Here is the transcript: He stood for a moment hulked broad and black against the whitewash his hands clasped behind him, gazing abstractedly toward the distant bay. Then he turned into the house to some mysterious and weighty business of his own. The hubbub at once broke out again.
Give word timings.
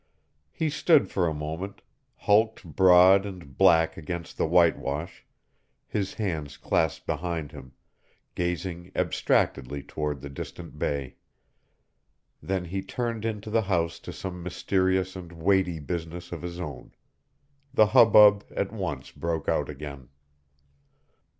He 0.51 0.71
stood 0.71 1.11
for 1.11 1.27
a 1.27 1.31
moment 1.31 1.83
hulked 2.15 2.63
broad 2.63 3.23
and 3.23 3.55
black 3.55 3.97
against 3.97 4.35
the 4.35 4.47
whitewash 4.47 5.23
his 5.85 6.15
hands 6.15 6.57
clasped 6.57 7.05
behind 7.05 7.51
him, 7.51 7.73
gazing 8.33 8.91
abstractedly 8.95 9.83
toward 9.83 10.21
the 10.21 10.29
distant 10.31 10.79
bay. 10.79 11.17
Then 12.41 12.65
he 12.65 12.81
turned 12.81 13.25
into 13.25 13.51
the 13.51 13.61
house 13.61 13.99
to 13.99 14.11
some 14.11 14.41
mysterious 14.41 15.15
and 15.15 15.31
weighty 15.33 15.77
business 15.77 16.31
of 16.31 16.41
his 16.41 16.59
own. 16.59 16.95
The 17.71 17.85
hubbub 17.93 18.43
at 18.55 18.71
once 18.73 19.11
broke 19.11 19.47
out 19.47 19.69
again. 19.69 20.09